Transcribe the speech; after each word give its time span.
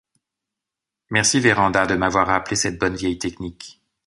Merci 1.11 1.39
Vérand'a 1.39 1.85
de 1.85 1.93
m’avoir 1.93 2.25
rappelé 2.25 2.55
cette 2.55 2.79
bonne 2.79 2.95
vieille 2.95 3.19
technique. 3.19 3.79